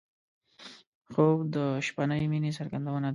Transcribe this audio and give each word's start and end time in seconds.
خوب 1.11 1.37
د 1.55 1.57
شپهنۍ 1.85 2.23
مینې 2.31 2.51
څرګندونه 2.57 3.07
ده 3.07 3.09